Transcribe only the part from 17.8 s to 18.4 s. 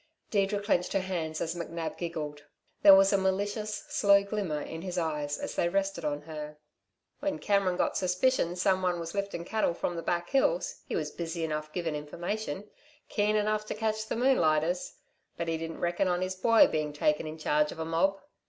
mob.